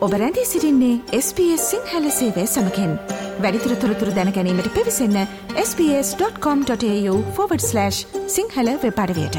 [0.00, 2.98] ඔබ රැඳී සිරින්නේ SBS සිංහල සේවය සමකෙන්
[3.38, 5.26] වැඩිතුර තොරතුර දැනැනීමට පිවිසන්න
[5.56, 7.90] ps.com.ta/
[8.36, 9.36] සිංහල වෙපඩවයට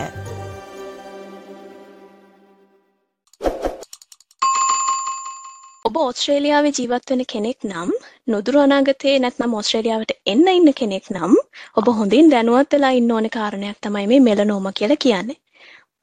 [5.86, 7.92] ඔබ ඕස්ට්‍රේලියාවේ ජීවත් වෙන කෙනෙක් නම්
[8.28, 11.36] නොදුරු අනාගතයේ නැත්නම් ඕස්ට්‍රේලියාවට එන්න ඉන්න කෙනෙක් නම්
[11.76, 15.36] ඔබ හොඳින් දැනුවත් වෙලා ඉන්න ඕන කාරණයක් තමයි මේ මෙලනෝම කියලා කියන්නේ.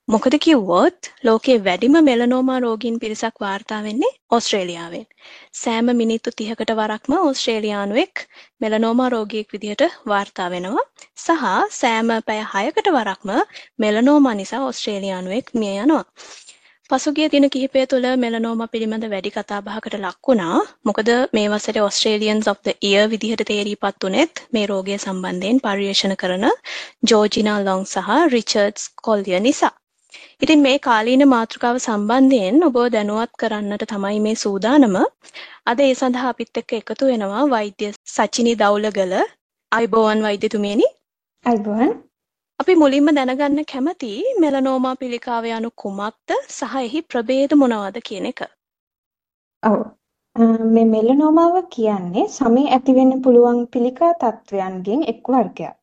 [0.09, 5.05] මොකද කිව්වොත් ලෝකයේ වැඩිම මෙලනෝමා රෝගීන් පිරිසක් වාර්තා වෙන්නේ ඕස්ට්‍රේලියාවෙන්.
[5.55, 8.23] සෑම මිනිත්තු 30කට වරක්ම ඕස්ට්‍රේලියානුවෙක්
[8.61, 9.83] මෙලනෝමා රෝගියෙක් විදිහට
[10.13, 10.85] වාර්තා වෙනවා.
[11.25, 11.45] සහ
[11.81, 13.33] සෑම පැය 6කට වරක්ම
[13.85, 16.05] මෙලනෝමා නිසා ඕස්ට්‍රේලියානුවෙක් මිය යනවා.
[16.91, 20.61] පසුගිය දින කිහිපය තුළ මෙලනෝමා පිළිබඳ වැඩි කතාබහකට ලක් වුණා.
[20.89, 26.49] මොකද මේ වසරේ ඔස්ට්‍රේලියන්ස් of the year විදිහට තේරීපත් උනේත් මේ රෝගය සම්බන්ධයෙන් පර්යේෂණ කරන
[27.13, 29.75] ජෝර්ජිනා ලොං සහ රිචඩ්ස් කොල්ලිය නිසා.
[30.41, 34.95] ඉතින් මේ කාලීන මාතෘකාව සම්බන්ධයෙන් ඔබ දැනුවත් කරන්නට තමයි මේ සූදානම.
[35.71, 39.15] අද ඒ සඳහා අපිත් එක්ක එකතු වෙනවා වෛද්‍ය සචිනි දවුලගල.
[39.73, 40.87] අයිබෝවන් වෛද්‍යතුමියනි.
[41.45, 41.91] අයිබෝවන්.
[42.61, 48.41] අපි මුලින්ම දැනගන්න කැමති මෙලනෝමා පිළිකාව යනු කුමක්ද සහ එහි ප්‍රභේද මොනවාද කියන එක.
[49.63, 49.79] ඔව්.
[50.75, 55.77] මේ මෙලනෝමාව කියන්නේ සමේ ඇතිවෙන්න පුළුවන් පිළිකා තත්වයන්ගෙන් එක් වර්ගයක්.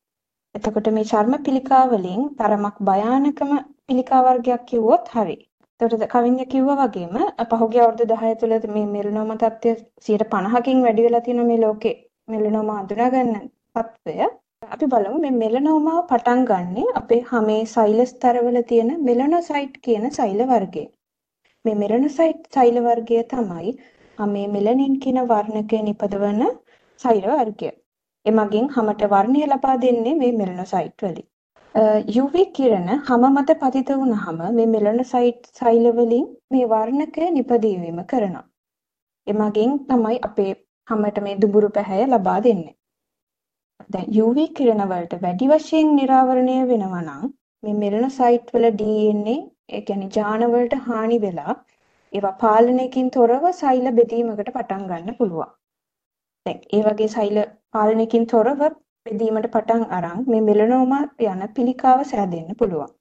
[0.56, 3.58] එතකොට මේ චර්ම පිළිකා වලින් තරමක් භයානකම
[3.90, 5.36] පිළිකා වර්ගයක් කිව්වොත් හරි.
[5.80, 7.18] එතකොට කවින්ද කිව්වා වගේම
[7.52, 9.74] පහුගිය අවුරුදු 10 තුළ මේ මෙලනෝමා තත්ත්වය
[10.08, 11.94] 150කින් වැඩි වෙලා තියෙන මේ ලෝකේ
[12.28, 13.44] මෙලනෝමා අඳුනා ගන්න
[13.76, 14.16] තත්ත්වය
[14.68, 20.84] අපි බලමු මේ මෙලනෝමාව පටන් ගන්නෙ අපේ හමේ සෛල ස්තරවල තියෙන මෙලනොසයිට් කියන සෛල වර්ගය.
[21.66, 23.78] මේ මෙලනොසයිට් සෛල වර්ගය තමයි
[24.18, 26.44] හමේ මෙලනින් කියන වර්ණකය නිපදවන
[27.00, 27.72] සෛල වර්ගය.
[28.26, 31.28] එමගින් හමට වර්ණය ලබා දෙන්නේ මේ මෙලනොසයිට් වලින්.
[31.76, 38.44] UV කිරණ හම මත පතිත වුනහම මේ මෙලනොසයිට් සෛල වලින් මේ වර්ණකය නිපදවීම කරනවා.
[39.28, 40.54] එමගින් තමයි අපේ
[40.88, 42.76] හමට මේ දුඹුරු පැහැය ලබා දෙන්නේ.
[43.90, 47.28] දැන් UV කිරණ වලට වැඩි වශයෙන් නිරාවරණය වෙනවා නම්
[47.64, 49.36] මේ මෙලනොසයිට් වල DNA
[49.70, 51.58] ඒ කියන්නේ ජාන වලට හානි වෙලා
[52.14, 55.52] ඒවා පාලනයකින් තොරව සෛල බෙදීමකට පටන් ගන්න පුළුවන්.
[56.46, 58.66] දැන් ඒ වගේ සෛල පාලනයකින් තොරව
[59.06, 62.94] බෙදීමට පටන් අරන් මේ මෙලනෝමා යන පිළිකාව සෑදෙන්න පුළුවන්.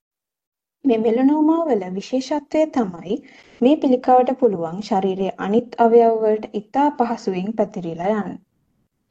[0.85, 3.17] මේ මෙලනෝමා වල විශේෂත්වය තමයි
[3.61, 8.37] මේ පිළිකාවට පුළුවන් ශරීරයේ අනිත් අවයව වලට ඉතා පහසුවෙන් පැතිරිලා යන්න.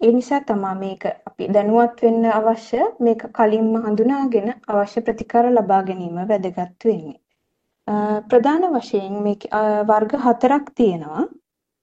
[0.02, 6.20] ඒ නිසා තමයි මේක අපි දැනුවත් වෙන්න අවශ්‍ය මේක කලින්ම හඳුනාගෙන අවශ්‍ය ප්‍රතිකාර ලබා ගැනීම
[6.24, 7.20] වැදගත් වෙන්නේ.
[8.30, 11.26] ප්‍රධාන වශයෙන් මේ වර්ග හතරක් තියෙනවා.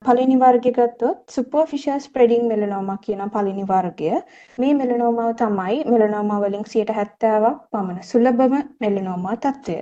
[0.05, 4.12] පළවෙනි වර්ගය ගත්තොත් superficial spreading melanoma කියන පළවෙනි වර්ගය.
[4.61, 9.77] මේ මෙලනෝමාව තමයි මෙලනෝමා වලින් 70%ක් පමණ සුලභම මෙලනෝමා තත්ත්වය.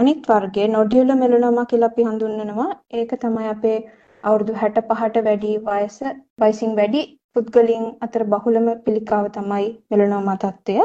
[0.00, 2.70] අනිත් වර්ගය nodular melanoma කියලා අපි හඳුන්වනවා.
[3.00, 3.76] ඒක තමයි අපේ
[4.24, 6.00] අවුරුදු 65ට වැඩි වයස
[6.44, 7.04] වයසින් වැඩි
[7.34, 10.80] පුද්ගලයන් අතර බහුලම පිළිකාව තමයි මෙලනෝමා තත්ත්වය.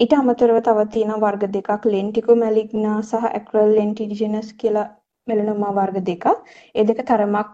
[0.00, 4.88] ඊට අමතරව තව තියෙන වර්ග දෙකක් lentigo maligna සහ acral lentiginous කියලා
[5.30, 6.26] මෙලනෝමා වර්ග දෙකක්.
[6.74, 7.50] ඒ දෙක තරමක්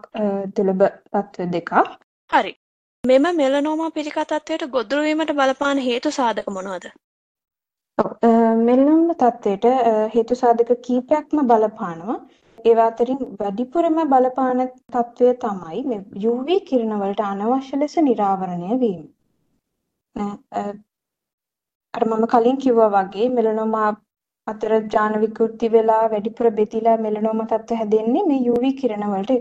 [0.55, 1.71] දුර්ලභ තත්ත්ව දෙකක්.
[2.31, 2.53] හරි.
[3.03, 6.85] මෙම මෙලනෝමා පිළිකා තත්ත්වයට ගොදුරු වීමට බලපාන හේතු සාධක මොනවාද?
[8.67, 9.65] මෙලනෝමා තත්ත්වයට
[10.15, 12.17] හේතු සාධක කීපයක්ම බලපානවා.
[12.69, 14.61] ඒවා අතරින් වැඩිපුරම බලපාන
[14.93, 19.03] තත්ත්වය තමයි මේ UV කිරණ වලට අනවශ්‍ය ලෙස නිරාවරණය වීම.
[21.93, 23.89] අර මම කලින් කිව්වා වගේ මෙලනෝමා
[24.47, 29.31] අතර ජාන විකෘති වෙලා වැඩිපුර බෙදිලා මෙලනෝම තත්ත්ව හැදෙන්නේ මේ UV කිරණ වලට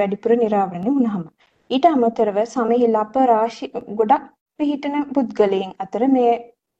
[0.00, 1.24] වැඩිපුර නිරාවරණය වුණාම.
[1.70, 3.70] ඊට අමතරව සමහි ලප රාශි
[4.00, 4.28] ගොඩක්
[4.60, 6.32] පිහිටන පුද්ගලයන් අතර මේ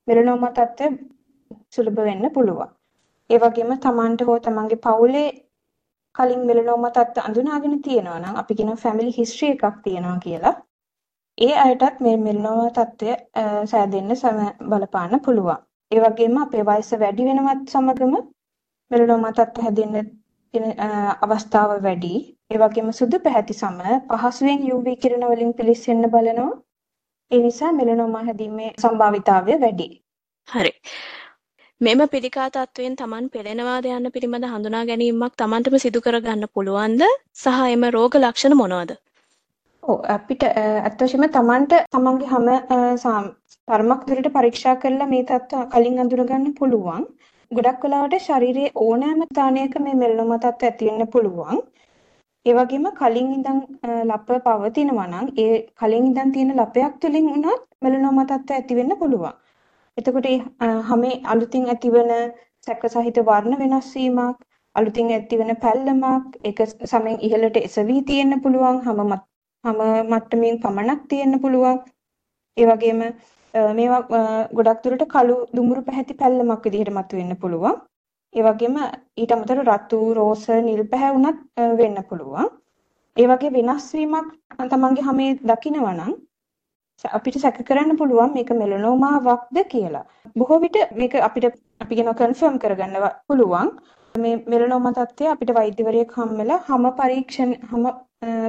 [0.09, 0.93] මෙලනෝම තත්ත්වය
[1.75, 2.71] සුලභ වෙන්න පුළුවන්.
[3.31, 5.27] ඒ වගේම Tamanට හෝ Tamanගේ පවුලේ
[6.15, 10.57] කලින් මෙලනෝම තත්ත්ව අඳුනාගෙන තියෙනවා නම් අපි කියන ෆැමිලි හිස්ටරි එකක් තියෙනවා කියලා.
[11.39, 13.13] ඒ අයටත් මේ මෙලනෝම තත්ත්වය
[13.71, 14.19] සෑදෙන්න
[14.71, 15.63] බලපාන්න පුළුවන්.
[15.95, 18.15] ඒ වගේම අපේ වයස වැඩි වෙනවත් සමගම
[18.91, 20.07] මෙලනෝමා තත්ත්ව හැදෙන්න
[20.55, 20.65] තියෙන
[21.25, 22.13] අවස්ථාව වැඩි.
[22.51, 23.79] ඒ වගේම සුදු පැහැති සම
[24.13, 26.53] පහසුවෙන් UV කිරණ වලින් පිළිස්සෙන්න බලනවා.
[27.31, 29.89] ඒ නිසා මෙලනෝමා හැදීමේ සම්භාවිතාවය වැඩි.
[30.49, 30.73] හරි.
[31.81, 37.03] මෙම පිළිකා තත්වයෙන් Taman පෙළෙනවාද යන්න පිළිබඳ හඳුනා ගැනීමක් Tamanටම සිදු කරගන්න පුළුවන්ද?
[37.43, 38.93] සහ එම රෝග ලක්ෂණ මොනවාද?
[39.85, 42.47] ඔව් අපිට ඇත්ත වශයෙන්ම Tamanට Tamanගේ හැම
[43.69, 47.03] තරමක් දුරට පරීක්ෂා කරලා මේ තත්ත්ව කලින් අඳුරගන්න පුළුවන්.
[47.51, 51.61] ගොඩක් වෙලාවට ශරීරයේ ඕනෑම ස්ථානයක මේ මෙලනෝමා තත්ත්ව ඇති වෙන්න පුළුවන්.
[52.47, 53.61] ඒ වගේම කලින් ඉඳන්
[54.09, 59.37] ලප පවතිනවා නම් ඒ කලින් ඉඳන් තියෙන ලපයක් තුලින් උනත් මෙලනෝමා තත්ත්ව ඇති වෙන්න පුළුවන්.
[59.97, 60.31] එතකොට
[60.89, 62.15] හැමේ අලුතින් ඇතිවන
[62.67, 64.41] සැක සහිත වර්ණ වෙනස් වීමක්
[64.75, 69.17] අලුතින් ඇති වෙන පැල්ලමක් ඒක සමෙන් ඉහළට එසවි තියෙන්න පුළුවන් හැම
[69.65, 69.81] හැම
[70.11, 71.79] මට්ටමින් පමණක් තියෙන්න පුළුවන්
[72.57, 73.01] ඒ වගේම
[73.75, 74.03] මේවා
[74.53, 77.81] ගොඩක් දුරට කළු දුඹුරු පැහැති පැල්ලමක් විදිහට මතුවෙන්න පුළුවන්
[78.35, 78.77] ඒ වගේම
[79.17, 81.41] ඊට අමතරව රතු රෝස නිල් පැහැ වුණත්
[81.81, 82.53] වෙන්න පුළුවන්
[83.17, 84.31] ඒ වගේ වෙනස් වීමක්
[84.71, 86.15] තමන්ගේ හැමේ දකිනවා නම්
[87.05, 90.05] අපිට සැක කරන්න පුළුවන් මේක මෙලනෝමාවක්ද කියලා.
[90.37, 91.47] බොහෝ විට මේක අපිට
[91.81, 92.97] අපි කියන කන්ෆර්ම් කරගන්න
[93.27, 93.71] පුළුවන්.
[94.15, 97.85] මේ මෙලනෝමා තත්ත්වය අපිට වෛද්‍යවරයෙක් හම්බෙලා හැම පරීක්ෂණ හැම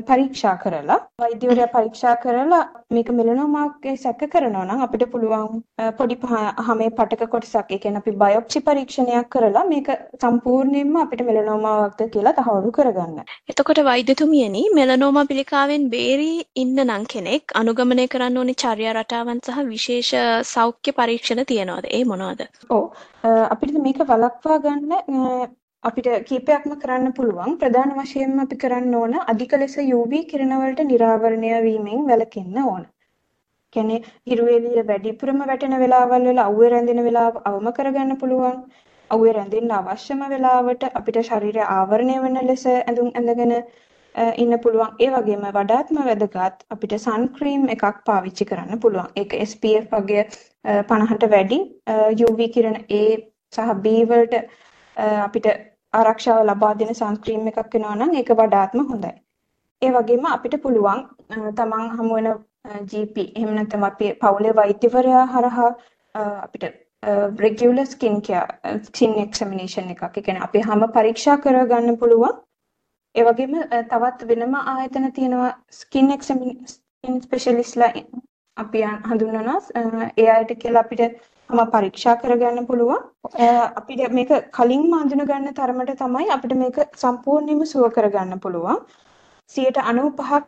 [0.07, 2.61] පරීක්ෂා කරලා වෛද්‍යවරයා පරීක්ෂා කරලා
[2.91, 5.61] මේක මෙලනෝමාගේ සැක කරනවා නම් අපිට පුළුවන්
[5.97, 6.17] පොඩි
[6.61, 9.89] හැමේ පටක කොටසක් ඒ කියන්නේ අපි බයොප්සි පරීක්ෂණයක් කරලා මේක
[10.21, 13.19] සම්පූර්ණයෙන්ම අපිට මෙලනෝමාවක්ද කියලා තහවුරු කරගන්න.
[13.49, 20.13] එතකොට වෛද්‍යතුමියනි මෙලනෝමා පිළිකාවෙන් බේරී ඉන්න නම් කෙනෙක් අනුගමනය කරන්න ඕනි චර්යා රටාවන් සහ විශේෂ
[20.53, 21.91] සෞඛ්‍ය පරීක්ෂණ තියනවාද?
[21.91, 22.47] ඒ මොනවාද?
[22.71, 22.83] ඔව්
[23.51, 25.53] අපිට මේක වළක්වා ගන්න
[25.87, 27.57] අපිට කීපයක්ම කරන්න පුළුවන්.
[27.61, 32.83] ප්‍රධාන වශයෙන්ම අපි කරන්න ඕන අධික ලෙස UV කිරණ වලට නිරාවරණය වීමෙන් වැළකෙන්න ඕන.
[33.73, 38.57] කියන්නේ හිරු එළිය වැඩිපුරම වැටෙන වෙලාවල් වල අවුවේ රැඳෙන වෙලාව අවම කරගන්න පුළුවන්.
[39.09, 43.53] අවුවේ රැඳෙන්න අවශ්‍යම වෙලාවට අපිට ශරීරය ආවරණය වෙන ලෙස ඇඳුම් ඇඳගෙන
[44.43, 44.91] ඉන්න පුළුවන්.
[45.03, 49.13] ඒ වගේම වඩාත්ම වැදගත් අපිට සන් ක්‍රීම් එකක් පාවිච්චි කරන්න පුළුවන්.
[49.21, 50.25] ඒක SPF වගේ
[50.91, 51.61] 50ට වැඩි
[52.27, 53.03] UV කිරණ A
[53.53, 54.43] සහ B වලට
[55.27, 55.47] අපිට
[55.99, 59.13] ආරක්ෂාව ලබා දෙන සන්ස්ක්‍රීම් එකක් වෙනවා නම් ඒක වඩාත්ම හොඳයි.
[59.81, 61.01] ඒ වගේම අපිට පුළුවන්
[61.59, 62.29] තමන් හමු වෙන
[62.91, 65.69] GP එහෙම නැත්නම් අපේ පවුලේ වෛද්‍යවරයා හරහා
[66.45, 66.63] අපිට
[67.45, 70.03] regular skin care skin examination එකක්.
[70.17, 72.33] ඒ කියන්නේ අපේ හැම පරීක්ෂා කරගන්න පුළුවන්.
[73.15, 73.53] ඒ වගේම
[73.91, 77.91] තවත් වෙනම ආයතන තියෙනවා skin examination specialistලා
[78.57, 79.59] අපි හඳුන්වනවා.
[80.17, 81.01] ඒ අයට කියලා අපිට
[81.49, 83.01] හැම පරීක්ෂා කරගන්න පුළුවන්.
[83.79, 88.83] අපිට මේක කලින්ම අඳුන ගන්න තරමට තමයි අපිට මේක සම්පූර්ණයෙන්ම සුව කරගන්න පුළුවන්.
[89.55, 90.43] 95ක්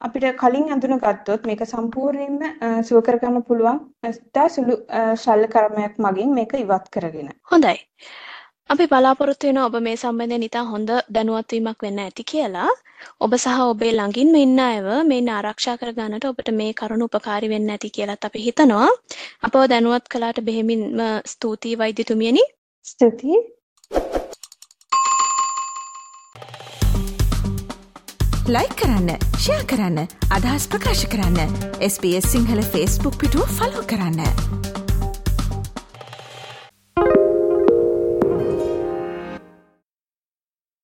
[0.00, 3.80] අපිට කලින් අඳුන ගත්තොත් මේක සම්පූර්ණයෙන්ම සුව කරගන්න පුළුවන්.
[4.10, 4.76] ඉතා සුළු
[5.24, 7.32] ශල්‍ය කර්මයක් මගින් මේක ඉවත් කරගෙන.
[7.52, 7.76] හොඳයි.
[8.70, 12.70] අපි බලාපොරොත්තු වෙනවා ඔබ මේ සම්බන්ධයෙන් ඉතා හොඳ දැනුවත් වීමක් වෙන්න ඇති කියලා.
[13.24, 17.72] ඔබ සහ ඔබේ ළඟින්ම ඉන්න අයව මේන් ආරක්ෂා කර ගන්නට ඔබට මේ කරුණ උපකාරී වෙන්න
[17.74, 18.88] ඇති කියලාත් අපි හිතනවා.
[19.46, 22.44] අපව දැනුවත් කළාට බෙහෙමින්ම ස්තුතියි වෛද්‍යතුමියනි.
[22.86, 23.38] ස්තුතියි.
[28.48, 29.98] ලයි කරන්න ෂයා කරන්න
[30.36, 31.56] අදහස් ප්‍රකාශ කරන්න
[31.92, 34.61] SBS සිංහල ෆස්බුක් පිටුව ෆලෝ කරන්න.